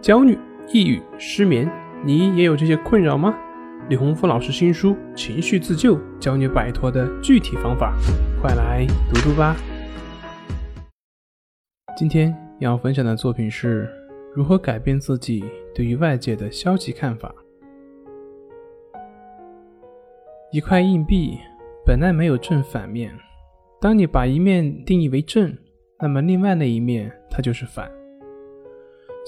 [0.00, 0.38] 焦虑、
[0.72, 1.70] 抑郁、失眠，
[2.02, 3.38] 你也有这些困扰吗？
[3.90, 7.94] 李洪福老师新书《情绪自救》教你摆脱的具体方法，
[8.40, 9.54] 快来读读吧。
[11.98, 13.90] 今天要分享的作品是
[14.34, 15.44] 如何改变自己
[15.74, 17.34] 对于外界的消极看法。
[20.50, 21.38] 一块硬币
[21.84, 23.14] 本来没有正反面，
[23.78, 25.54] 当你把一面定义为正，
[26.00, 27.92] 那么另外那一面它就是反。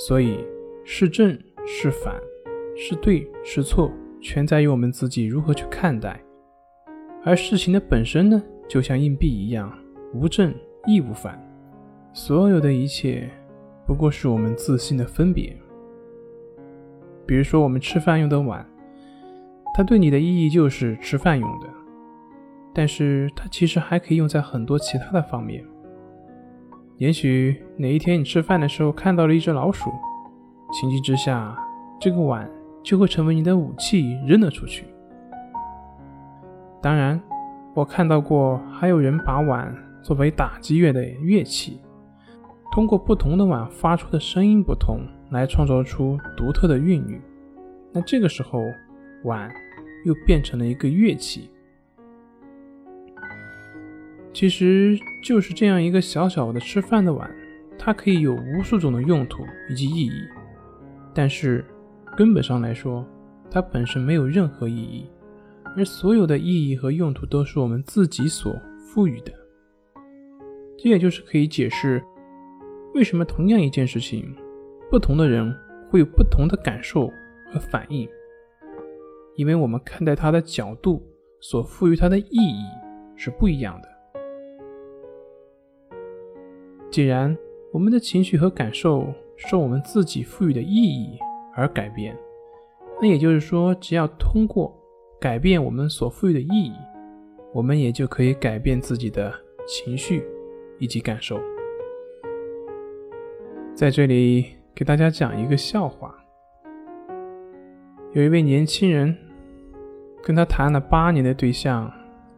[0.09, 0.39] 所以。
[0.85, 2.15] 是正是反，
[2.77, 6.21] 是对是错，全在于我们自己如何去看待。
[7.25, 9.73] 而事情的本身呢，就像硬币一样，
[10.13, 10.53] 无正
[10.87, 11.41] 亦无反。
[12.13, 13.31] 所有的一切，
[13.87, 15.57] 不过是我们自信的分别。
[17.25, 18.67] 比如说，我们吃饭用的碗，
[19.75, 21.69] 它对你的意义就是吃饭用的，
[22.75, 25.65] 但是它其实还可以用在很多其他的方面。
[26.99, 29.91] 也许哪一天你吃饭的时候看到了一只老鼠。
[30.73, 31.57] 情急之下，
[32.01, 32.51] 这个碗
[32.83, 34.87] 就会成为你的武器，扔了出去。
[36.81, 37.21] 当然，
[37.75, 41.81] 我看到过还有人把碗作为打击乐的乐器，
[42.73, 47.21] 通过不同的碗发出的声音不同，来创造出独特的韵律。
[47.93, 48.65] 那这个时候，
[49.25, 49.49] 碗
[50.05, 51.51] 又变成了一个乐器。
[54.33, 57.31] 其实就是这样一个小小的吃饭的碗，
[57.79, 60.13] 它可以有无数种的用途以及意义。
[61.15, 61.65] 但是，
[62.17, 63.07] 根本上来说，
[63.51, 65.07] 它本身没有任何意义，
[65.77, 69.33] 而所有的意义和用途都是我们自己所赋予的。
[70.79, 72.03] 这也就是可以解释，
[72.95, 74.35] 为什么同样一件事情，
[74.91, 75.55] 不同的人
[75.91, 77.09] 会有不同的感受
[77.53, 78.09] 和反应，
[79.37, 81.03] 因为我们看待它的角度
[81.41, 82.65] 所赋予它的意义
[83.17, 83.89] 是不一样的。
[86.91, 87.37] 既然
[87.73, 91.19] 我们的情绪和感受，受我们自己赋予的意义
[91.55, 92.15] 而改变，
[93.01, 94.79] 那也就是说，只要通过
[95.19, 96.75] 改变我们所赋予的意义，
[97.55, 99.33] 我们也就可以改变自己的
[99.67, 100.23] 情绪
[100.79, 101.41] 以及感受。
[103.75, 106.15] 在这里给大家讲一个笑话：
[108.13, 109.17] 有一位年轻人
[110.23, 111.91] 跟他谈了八年的对象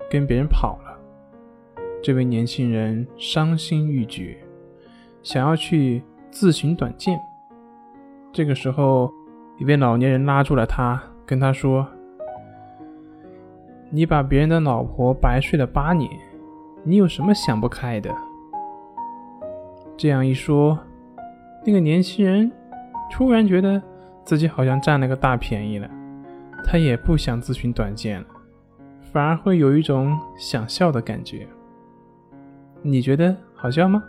[0.08, 0.96] 跟别人跑了，
[2.00, 4.38] 这位年轻人伤心欲绝，
[5.24, 6.04] 想要去。
[6.34, 7.16] 自寻短见。
[8.32, 9.08] 这个时候，
[9.56, 11.86] 一位老年人拉住了他，跟他说
[13.88, 16.10] ：“你把别人的老婆白睡了八年，
[16.82, 18.12] 你有什么想不开的？”
[19.96, 20.76] 这样一说，
[21.64, 22.50] 那个年轻人
[23.12, 23.80] 突然觉得
[24.24, 25.88] 自己好像占了个大便宜了，
[26.64, 28.26] 他也不想自寻短见了，
[29.12, 31.46] 反而会有一种想笑的感觉。
[32.82, 34.02] 你觉得好笑吗？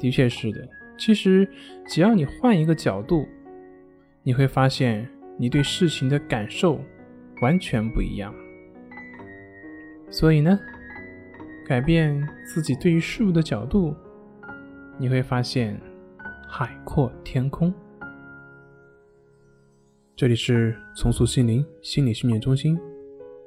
[0.00, 0.66] 的确是的。
[0.98, 1.48] 其实，
[1.86, 3.28] 只要你换一个角度，
[4.22, 6.80] 你会发现你对事情的感受
[7.40, 8.34] 完全不一样。
[10.10, 10.58] 所以呢，
[11.66, 13.94] 改变自己对于事物的角度，
[14.98, 15.80] 你会发现
[16.48, 17.72] 海阔天空。
[20.16, 22.78] 这里是重塑心灵心理训练中心，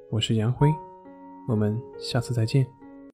[0.09, 0.67] 我是杨辉，
[1.47, 2.65] 我们下次再见。